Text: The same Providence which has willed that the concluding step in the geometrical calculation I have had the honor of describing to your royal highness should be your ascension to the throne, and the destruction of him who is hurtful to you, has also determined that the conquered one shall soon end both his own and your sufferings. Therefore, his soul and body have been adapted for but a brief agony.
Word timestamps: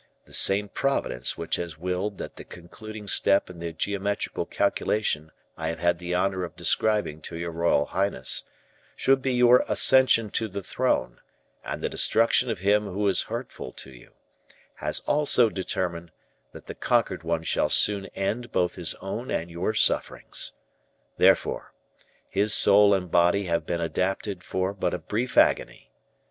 The 0.25 0.33
same 0.33 0.67
Providence 0.67 1.37
which 1.37 1.57
has 1.57 1.77
willed 1.77 2.17
that 2.17 2.35
the 2.37 2.43
concluding 2.43 3.07
step 3.07 3.51
in 3.51 3.59
the 3.59 3.71
geometrical 3.71 4.47
calculation 4.47 5.31
I 5.55 5.67
have 5.67 5.77
had 5.77 5.99
the 5.99 6.15
honor 6.15 6.43
of 6.43 6.55
describing 6.55 7.21
to 7.21 7.35
your 7.37 7.51
royal 7.51 7.85
highness 7.85 8.45
should 8.95 9.21
be 9.21 9.33
your 9.33 9.63
ascension 9.67 10.31
to 10.31 10.47
the 10.47 10.63
throne, 10.63 11.21
and 11.63 11.83
the 11.83 11.87
destruction 11.87 12.49
of 12.49 12.57
him 12.57 12.85
who 12.85 13.07
is 13.07 13.21
hurtful 13.21 13.73
to 13.73 13.91
you, 13.91 14.13
has 14.77 15.01
also 15.01 15.49
determined 15.49 16.09
that 16.51 16.65
the 16.65 16.73
conquered 16.73 17.21
one 17.21 17.43
shall 17.43 17.69
soon 17.69 18.07
end 18.15 18.51
both 18.51 18.73
his 18.77 18.95
own 19.01 19.29
and 19.29 19.51
your 19.51 19.75
sufferings. 19.75 20.53
Therefore, 21.17 21.73
his 22.27 22.55
soul 22.55 22.95
and 22.95 23.11
body 23.11 23.43
have 23.43 23.67
been 23.67 23.81
adapted 23.81 24.43
for 24.43 24.73
but 24.73 24.95
a 24.95 24.97
brief 24.97 25.37
agony. 25.37 25.91